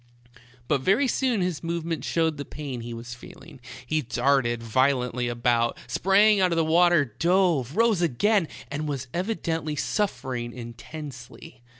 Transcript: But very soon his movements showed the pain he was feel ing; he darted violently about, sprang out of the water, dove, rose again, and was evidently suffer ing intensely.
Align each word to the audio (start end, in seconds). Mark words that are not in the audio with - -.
But 0.67 0.81
very 0.81 1.07
soon 1.07 1.41
his 1.41 1.61
movements 1.63 2.07
showed 2.07 2.37
the 2.37 2.43
pain 2.43 2.81
he 2.81 2.91
was 2.91 3.13
feel 3.13 3.43
ing; 3.45 3.61
he 3.85 4.01
darted 4.01 4.63
violently 4.63 5.27
about, 5.27 5.77
sprang 5.85 6.39
out 6.41 6.51
of 6.51 6.55
the 6.55 6.65
water, 6.65 7.05
dove, 7.19 7.77
rose 7.77 8.01
again, 8.01 8.47
and 8.71 8.87
was 8.87 9.05
evidently 9.13 9.75
suffer 9.75 10.33
ing 10.33 10.53
intensely. 10.53 11.61